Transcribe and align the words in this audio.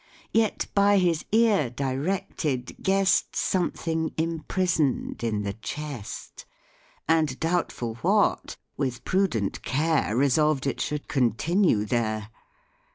Yet, 0.33 0.65
by 0.73 0.97
his 0.97 1.25
ear 1.31 1.69
directed, 1.69 2.75
guess'd 2.81 3.35
Something 3.35 4.11
imprison'd 4.17 5.23
in 5.23 5.43
the 5.43 5.53
chest, 5.53 6.47
And, 7.07 7.39
doubtful 7.39 7.93
what, 8.01 8.57
with 8.75 9.05
prudent 9.05 9.61
care 9.61 10.17
Resolved 10.17 10.65
it 10.65 10.81
should 10.81 11.07
continue 11.07 11.85
there. 11.85 12.29